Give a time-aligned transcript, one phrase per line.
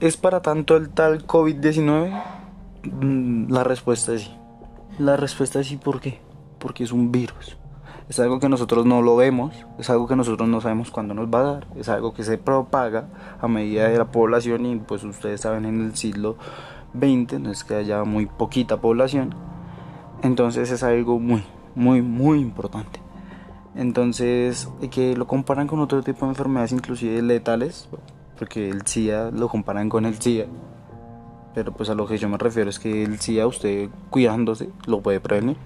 [0.00, 2.22] ¿Es para tanto el tal COVID-19?
[2.84, 4.36] Mm, la respuesta es sí.
[4.98, 6.20] La respuesta es sí, ¿por qué?
[6.58, 7.56] Porque es un virus.
[8.08, 11.28] Es algo que nosotros no lo vemos, es algo que nosotros no sabemos cuándo nos
[11.28, 13.08] va a dar, es algo que se propaga
[13.40, 16.36] a medida de la población y pues ustedes saben en el siglo
[16.92, 19.34] XX no es que haya muy poquita población,
[20.22, 23.00] entonces es algo muy, muy, muy importante.
[23.74, 27.88] Entonces, que lo comparan con otro tipo de enfermedades, inclusive letales,
[28.38, 30.46] porque el SIDA lo comparan con el SIDA.
[31.54, 35.00] Pero pues a lo que yo me refiero es que el SIDA usted cuidándose lo
[35.00, 35.56] puede prevenir.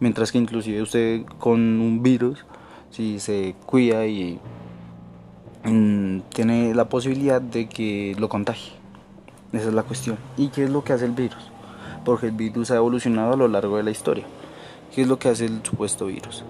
[0.00, 2.44] Mientras que inclusive usted con un virus,
[2.90, 4.38] si se cuida y
[5.64, 8.72] mm, tiene la posibilidad de que lo contagie.
[9.52, 10.18] Esa es la cuestión.
[10.36, 11.50] ¿Y qué es lo que hace el virus?
[12.04, 14.24] Porque el virus ha evolucionado a lo largo de la historia.
[14.94, 16.44] ¿Qué es lo que hace el supuesto virus?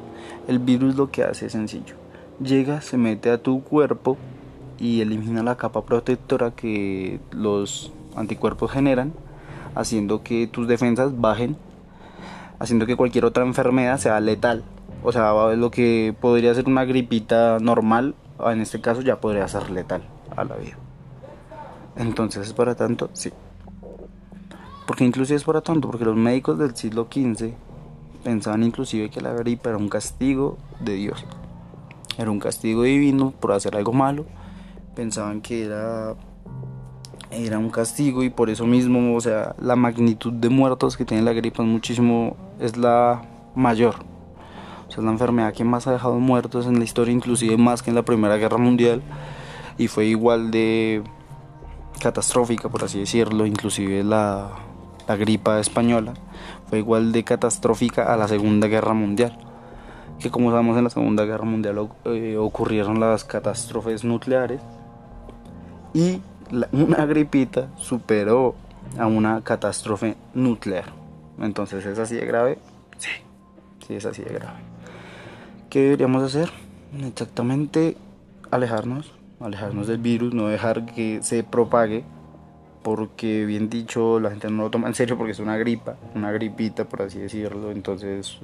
[0.47, 1.95] El virus lo que hace es sencillo.
[2.41, 4.17] Llega, se mete a tu cuerpo
[4.79, 9.13] y elimina la capa protectora que los anticuerpos generan,
[9.75, 11.57] haciendo que tus defensas bajen,
[12.59, 14.65] haciendo que cualquier otra enfermedad sea letal.
[15.03, 19.71] O sea, lo que podría ser una gripita normal, en este caso ya podría ser
[19.71, 20.03] letal
[20.37, 20.77] a la vida.
[21.97, 23.11] Entonces, ¿es para tanto?
[23.13, 23.33] Sí.
[24.87, 27.53] Porque inclusive es para tanto, porque los médicos del siglo XV
[28.25, 31.25] pensaban inclusive que la gripe era un castigo de Dios.
[32.17, 34.25] Era un castigo divino por hacer algo malo
[34.99, 36.17] pensaban que era
[37.31, 41.23] era un castigo y por eso mismo, o sea, la magnitud de muertos que tiene
[41.23, 43.23] la gripe es muchísimo es la
[43.55, 43.95] mayor.
[44.89, 47.81] O sea, es la enfermedad que más ha dejado muertos en la historia, inclusive más
[47.81, 49.01] que en la Primera Guerra Mundial.
[49.77, 51.05] Y fue igual de
[52.01, 54.51] catastrófica, por así decirlo, inclusive la,
[55.07, 56.15] la gripa española.
[56.69, 59.39] Fue igual de catastrófica a la Segunda Guerra Mundial.
[60.19, 64.61] Que como sabemos en la Segunda Guerra Mundial eh, ocurrieron las catástrofes nucleares
[65.99, 66.23] y
[66.73, 68.55] una gripita superó
[68.97, 70.93] a una catástrofe nuclear.
[71.41, 72.59] Entonces, ¿es así de grave?
[72.99, 73.11] Sí,
[73.87, 74.61] sí es así de grave.
[75.69, 76.51] ¿Qué deberíamos hacer?
[77.05, 77.97] Exactamente
[78.51, 82.05] alejarnos, alejarnos del virus, no dejar que se propague,
[82.83, 86.31] porque bien dicho, la gente no lo toma en serio porque es una gripa, una
[86.31, 88.39] gripita por así decirlo, entonces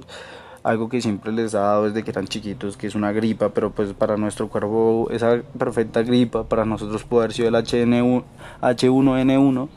[0.65, 3.69] algo que siempre les ha dado desde que eran chiquitos, que es una gripa, pero
[3.69, 8.23] pues para nuestro cuerpo esa perfecta gripa, para nosotros haber sido el HN1,
[8.61, 9.69] H1N1,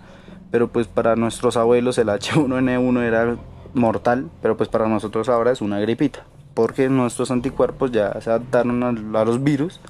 [0.50, 3.37] pero pues para nuestros abuelos el H1N1 era
[3.75, 8.82] mortal, pero pues para nosotros ahora es una gripita, porque nuestros anticuerpos ya se adaptaron
[8.82, 9.81] a, los virus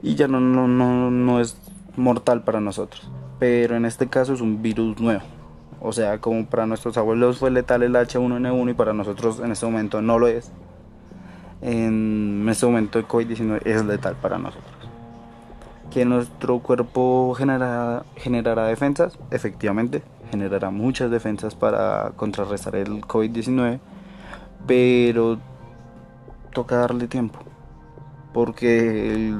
[0.00, 1.56] y ya no, no, no, no es
[1.96, 3.10] mortal para nosotros,
[3.40, 5.33] pero en este caso es un virus nuevo.
[5.86, 9.66] O sea, como para nuestros abuelos fue letal el H1N1 y para nosotros en este
[9.66, 10.50] momento no lo es.
[11.60, 14.72] En este momento el COVID-19 es letal para nosotros.
[15.90, 19.18] ¿Que nuestro cuerpo generará, generará defensas?
[19.30, 23.78] Efectivamente, generará muchas defensas para contrarrestar el COVID-19,
[24.66, 25.38] pero
[26.54, 27.40] toca darle tiempo.
[28.32, 29.34] Porque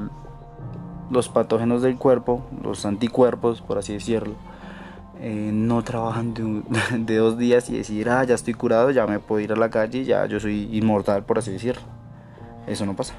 [1.10, 4.34] los patógenos del cuerpo, los anticuerpos, por así decirlo,
[5.20, 6.34] eh, no trabajan
[7.06, 9.70] de, dos días y decir, ah, ya estoy curado, ya me puedo ir a la
[9.70, 11.82] calle, ya yo soy inmortal, por así decirlo.
[12.66, 13.14] Eso no pasa.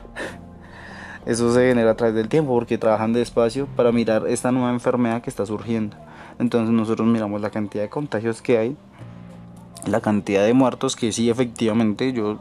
[1.26, 5.22] Eso se genera a través del tiempo porque trabajan despacio para mirar esta nueva enfermedad
[5.22, 5.98] que está surgiendo.
[6.38, 8.78] Entonces nosotros miramos la cantidad de contagios que hay,
[9.88, 12.40] la cantidad de muertos que sí efectivamente yo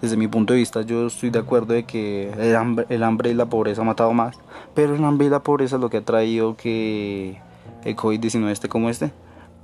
[0.00, 3.30] desde mi punto de vista yo estoy de acuerdo de que el hambre, el hambre
[3.30, 4.38] y la pobreza han matado más,
[4.74, 7.38] pero el hambre y la pobreza lo que ha traído que
[7.84, 9.12] el COVID-19 esté como este,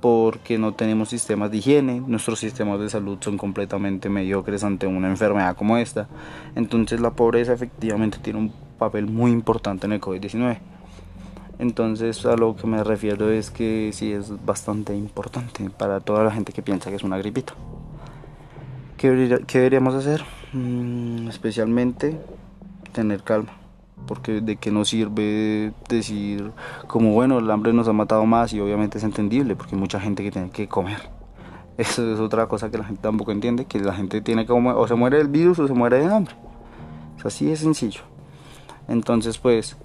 [0.01, 5.09] porque no tenemos sistemas de higiene, nuestros sistemas de salud son completamente mediocres ante una
[5.09, 6.07] enfermedad como esta.
[6.55, 10.59] Entonces la pobreza efectivamente tiene un papel muy importante en el COVID-19.
[11.59, 16.31] Entonces a lo que me refiero es que sí es bastante importante para toda la
[16.31, 17.53] gente que piensa que es una gripita.
[18.97, 20.23] ¿Qué, deberíamos hacer?
[20.53, 22.19] Mm, especialmente
[22.93, 23.51] tener calma
[24.07, 26.51] porque de qué nos sirve decir
[26.87, 29.99] como bueno el hambre nos ha matado más y obviamente es entendible porque hay mucha
[29.99, 31.09] gente que tiene que comer.
[31.77, 34.87] Eso es otra cosa que la gente tampoco entiende que la gente tiene que o
[34.87, 36.35] se muere del virus o se muere de hambre.
[37.17, 38.01] Es así de sencillo.
[38.87, 39.77] Entonces pues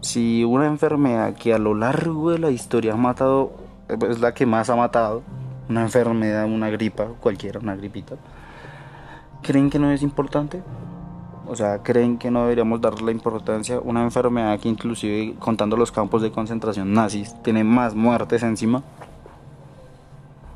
[0.00, 3.52] si una enfermedad que a lo largo de la historia ha matado
[3.88, 5.22] es la que más ha matado
[5.68, 8.16] una enfermedad una gripa cualquiera una gripita
[9.42, 10.62] creen que no es importante
[11.52, 15.92] o sea, creen que no deberíamos darle la importancia una enfermedad que inclusive contando los
[15.92, 18.82] campos de concentración nazis tiene más muertes encima.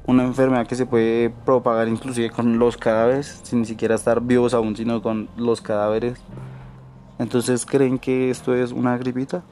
[0.06, 4.54] Una enfermedad que se puede propagar inclusive con los cadáveres, sin ni siquiera estar vivos
[4.54, 6.18] aún, sino con los cadáveres.
[7.18, 9.42] Entonces, ¿creen que esto es una gripita?